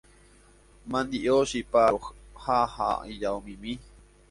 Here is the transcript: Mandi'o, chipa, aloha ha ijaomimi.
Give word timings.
Mandi'o, 0.91 1.35
chipa, 1.51 1.79
aloha 1.87 2.57
ha 2.75 2.89
ijaomimi. 3.11 3.71